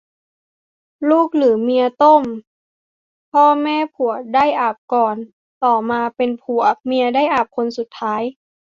[1.09, 2.23] ลูกหรือเมียต้ม
[3.31, 5.15] พ่อแม่ผัวได้อาบก่อน
[5.63, 8.21] ต่อมาเป็นผัว เมียได้อาบคนสุดท้าย